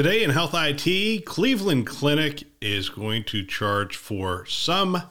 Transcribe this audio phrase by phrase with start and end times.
[0.00, 5.02] Today in Health IT, Cleveland Clinic is going to charge for some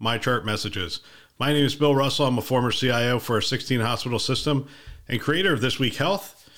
[0.00, 1.00] MyChart messages.
[1.40, 2.26] My name is Bill Russell.
[2.26, 4.68] I'm a former CIO for a 16 hospital system
[5.08, 6.48] and creator of This Week Health,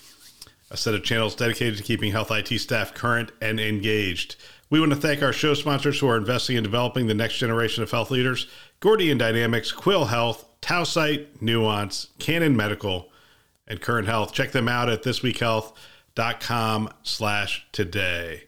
[0.70, 4.37] a set of channels dedicated to keeping health IT staff current and engaged.
[4.68, 7.82] We want to thank our show sponsors who are investing in developing the next generation
[7.82, 8.46] of health leaders
[8.80, 13.10] Gordian Dynamics, Quill Health, Tausight, Nuance, Canon Medical,
[13.66, 14.34] and Current Health.
[14.34, 15.73] Check them out at This Week Health
[16.14, 18.45] dot com slash today.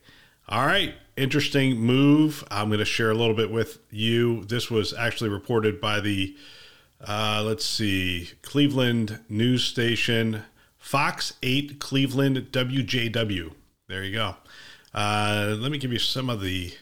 [0.48, 2.44] All right, interesting move.
[2.50, 4.44] I'm going to share a little bit with you.
[4.44, 6.36] This was actually reported by the,
[7.06, 10.42] uh, let's see, Cleveland news station,
[10.78, 13.52] Fox 8 Cleveland WJW.
[13.88, 14.36] There you go.
[14.92, 16.74] Uh, let me give you some of the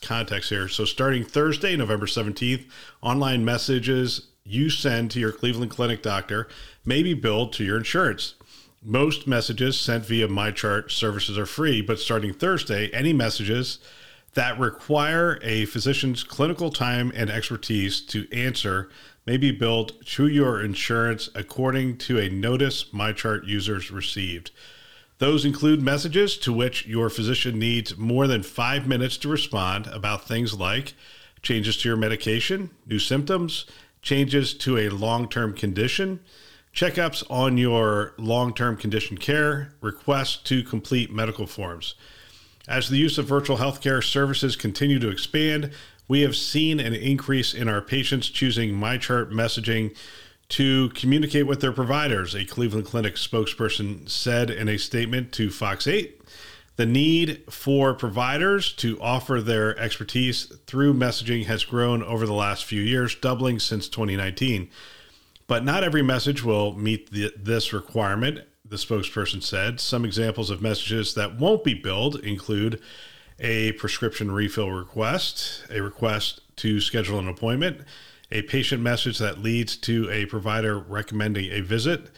[0.00, 0.68] context here.
[0.68, 2.64] So, starting Thursday, November 17th,
[3.02, 6.48] online messages you send to your Cleveland Clinic doctor
[6.84, 8.34] may be billed to your insurance.
[8.82, 13.80] Most messages sent via MyChart services are free, but starting Thursday, any messages
[14.34, 18.88] that require a physician's clinical time and expertise to answer
[19.26, 24.52] may be billed to your insurance according to a notice MyChart users received.
[25.18, 30.28] Those include messages to which your physician needs more than five minutes to respond about
[30.28, 30.94] things like
[31.42, 33.66] changes to your medication, new symptoms,
[34.02, 36.20] changes to a long term condition,
[36.78, 41.96] checkups on your long term condition care, requests to complete medical forms.
[42.68, 45.72] As the use of virtual healthcare services continue to expand,
[46.06, 49.96] we have seen an increase in our patients choosing MyChart messaging
[50.50, 55.88] to communicate with their providers, a Cleveland Clinic spokesperson said in a statement to Fox
[55.88, 56.20] 8.
[56.76, 62.64] The need for providers to offer their expertise through messaging has grown over the last
[62.64, 64.70] few years, doubling since 2019.
[65.48, 69.80] But not every message will meet the, this requirement, the spokesperson said.
[69.80, 72.80] Some examples of messages that won't be billed include
[73.40, 77.80] a prescription refill request, a request to schedule an appointment,
[78.30, 82.10] a patient message that leads to a provider recommending a visit,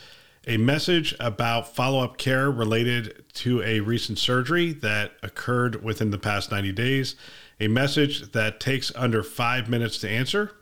[0.49, 6.19] a message about follow up care related to a recent surgery that occurred within the
[6.19, 7.15] past 90 days,
[7.61, 10.57] a message that takes under five minutes to answer,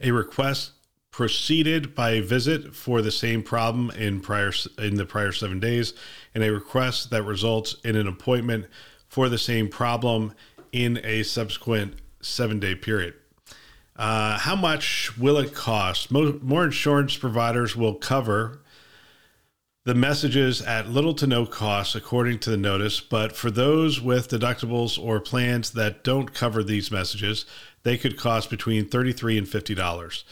[0.00, 0.72] a request
[1.16, 5.94] preceded by a visit for the same problem in prior in the prior 7 days
[6.34, 8.66] and a request that results in an appointment
[9.08, 10.34] for the same problem
[10.72, 13.14] in a subsequent 7-day period.
[13.96, 16.10] Uh, how much will it cost?
[16.10, 18.60] More, more insurance providers will cover
[19.84, 23.00] the messages at little to no cost, according to the notice.
[23.00, 27.46] But for those with deductibles or plans that don't cover these messages,
[27.84, 30.24] they could cost between 33 and $50.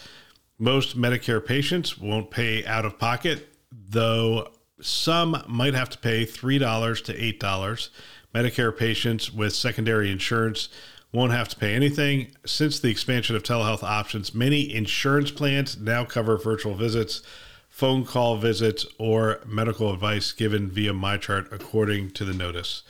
[0.65, 7.05] Most Medicare patients won't pay out of pocket, though some might have to pay $3
[7.05, 7.89] to $8.
[8.35, 10.71] Medicare patients with secondary insurance
[11.13, 12.35] won't have to pay anything.
[12.47, 17.21] Since the expansion of telehealth options, many insurance plans now cover virtual visits,
[17.69, 22.85] phone call visits, or medical advice given via MyChart, according to the notice.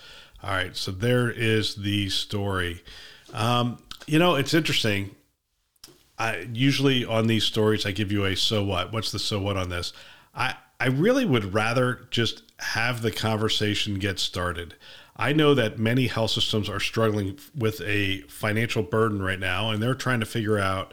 [0.44, 2.84] All right, so there is the story.
[3.32, 5.16] Um, you know, it's interesting.
[6.19, 8.92] I usually on these stories I give you a so what.
[8.92, 9.92] What's the so what on this?
[10.34, 14.74] I I really would rather just have the conversation get started.
[15.16, 19.82] I know that many health systems are struggling with a financial burden right now and
[19.82, 20.92] they're trying to figure out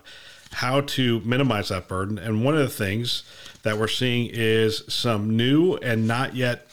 [0.53, 2.17] how to minimize that burden.
[2.19, 3.23] And one of the things
[3.63, 6.67] that we're seeing is some new and not yet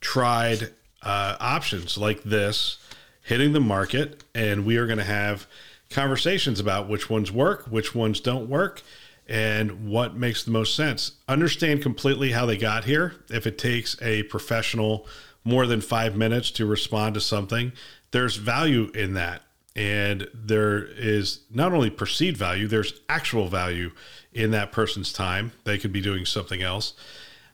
[0.00, 0.70] tried
[1.02, 2.78] uh, options like this
[3.22, 4.22] hitting the market.
[4.34, 5.46] And we are going to have
[5.92, 8.82] conversations about which ones work, which ones don't work,
[9.28, 11.12] and what makes the most sense.
[11.28, 13.14] Understand completely how they got here.
[13.30, 15.06] If it takes a professional
[15.44, 17.72] more than five minutes to respond to something,
[18.10, 19.42] there's value in that.
[19.74, 23.92] And there is not only perceived value, there's actual value
[24.32, 25.52] in that person's time.
[25.64, 26.94] They could be doing something else.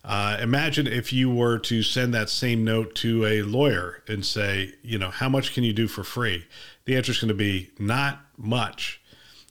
[0.04, 4.72] Uh, imagine if you were to send that same note to a lawyer and say,
[4.82, 6.46] you know, how much can you do for free?
[6.84, 9.00] The answer is going to be not much.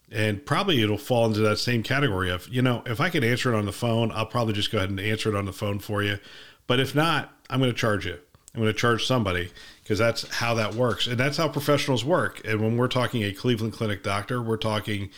[0.10, 3.54] And probably it'll fall into that same category of, you know, if I can answer
[3.54, 5.80] it on the phone, I'll probably just go ahead and answer it on the phone
[5.80, 6.18] for you.
[6.66, 8.18] But if not, I'm going to charge you.
[8.58, 9.52] I'm going to charge somebody
[9.84, 13.32] because that's how that works and that's how professionals work and when we're talking a
[13.32, 15.12] cleveland clinic doctor we're talking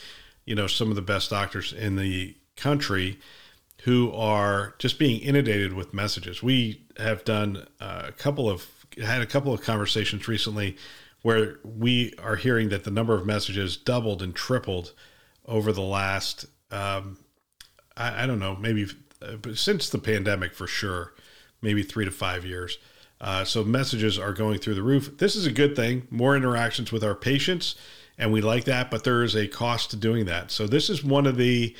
[0.44, 3.18] you know some of the best doctors in the country
[3.84, 8.68] who are just being inundated with messages we have done a couple of
[9.02, 10.76] had a couple of conversations recently
[11.22, 14.94] where we are hearing that the number of messages doubled and tripled
[15.46, 17.18] over the last um,
[17.98, 18.88] I, I, don't know maybe
[19.22, 21.14] uh, since the pandemic for sure
[21.62, 22.78] maybe three to five years
[23.22, 25.18] uh, so messages are going through the roof.
[25.18, 26.08] This is a good thing.
[26.10, 27.76] More interactions with our patients,
[28.18, 28.90] and we like that.
[28.90, 30.52] But there is a cost to doing that.
[30.52, 31.76] So this is one of the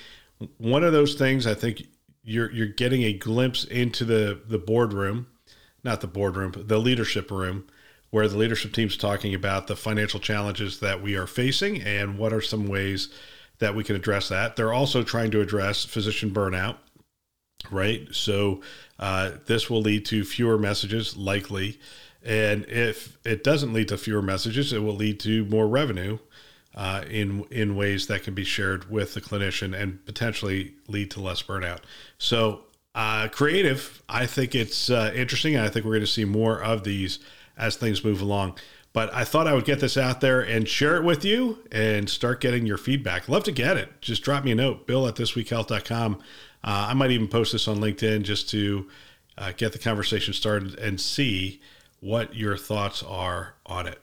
[0.58, 1.48] one of those things.
[1.48, 1.88] I think
[2.24, 5.28] you're you're getting a glimpse into the the boardroom,
[5.84, 7.68] not the boardroom, the leadership room,
[8.10, 12.34] where the leadership team's talking about the financial challenges that we are facing and what
[12.34, 13.10] are some ways
[13.60, 14.56] that we can address that.
[14.56, 16.78] They're also trying to address physician burnout
[17.72, 18.08] right?
[18.12, 18.62] So
[19.00, 21.80] uh, this will lead to fewer messages, likely.
[22.24, 26.20] And if it doesn't lead to fewer messages, it will lead to more revenue
[26.76, 31.22] uh, in in ways that can be shared with the clinician and potentially lead to
[31.22, 31.80] less burnout.
[32.18, 36.26] So uh, creative, I think it's uh, interesting, and I think we're going to see
[36.26, 37.20] more of these
[37.58, 38.58] as things move along.
[38.92, 42.10] But I thought I would get this out there and share it with you and
[42.10, 43.30] start getting your feedback.
[43.30, 44.02] Love to get it.
[44.02, 46.16] Just drop me a note, bill at thisweekhealth.com.
[46.16, 48.88] Uh, I might even post this on LinkedIn just to
[49.38, 51.62] uh, get the conversation started and see
[52.00, 54.02] what your thoughts are on it.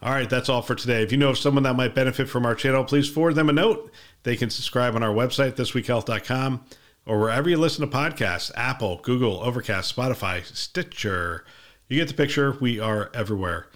[0.00, 1.02] All right, that's all for today.
[1.02, 3.52] If you know of someone that might benefit from our channel, please forward them a
[3.52, 3.90] note.
[4.22, 6.64] They can subscribe on our website, thisweekhealth.com,
[7.04, 11.44] or wherever you listen to podcasts Apple, Google, Overcast, Spotify, Stitcher.
[11.88, 12.56] You get the picture.
[12.60, 13.66] We are everywhere.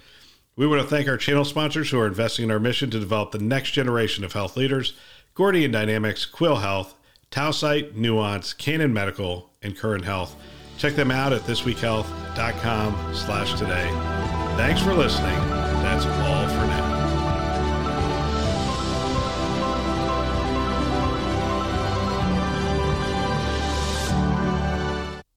[0.55, 3.31] We want to thank our channel sponsors who are investing in our mission to develop
[3.31, 4.93] the next generation of health leaders
[5.33, 6.93] Gordian Dynamics, Quill Health,
[7.31, 10.35] Tausight, Nuance, Canon Medical, and Current Health.
[10.77, 13.89] Check them out at thisweekhealth.com slash today.
[14.55, 17.02] Thanks for listening that's all for now.